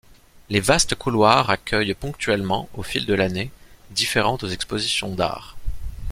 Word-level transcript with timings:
Les 0.49 0.59
vastes 0.61 0.95
couloirs 0.95 1.51
accueillent 1.51 1.93
ponctuellement 1.93 2.67
au 2.73 2.81
fil 2.81 3.05
de 3.05 3.13
l'année 3.13 3.51
différentes 3.91 4.45
expositions 4.45 5.13
d'art. 5.13 5.57